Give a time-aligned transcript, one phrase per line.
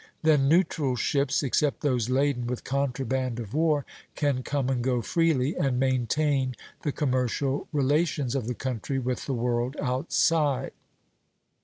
[0.23, 3.85] Then neutral ships, except those laden with contraband of war,
[4.15, 9.35] can come and go freely, and maintain the commercial relations of the country with the
[9.35, 10.71] world outside.